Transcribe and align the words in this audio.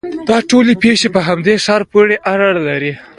دا 0.29 0.37
ټولې 0.49 0.73
پېښې 0.83 1.07
په 1.15 1.21
همدې 1.27 1.53
ښار 1.65 1.81
پورې 1.91 2.15
اړه 2.31 2.47
لري. 2.67 2.93